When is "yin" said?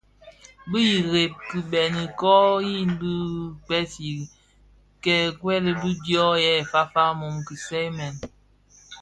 2.69-2.89